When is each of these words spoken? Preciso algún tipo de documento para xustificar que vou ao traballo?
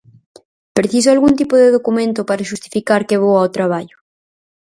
Preciso 0.77 1.07
algún 1.11 1.33
tipo 1.39 1.55
de 1.61 1.69
documento 1.77 2.21
para 2.29 2.47
xustificar 2.51 3.01
que 3.07 3.21
vou 3.23 3.35
ao 3.37 3.53
traballo? 3.57 3.97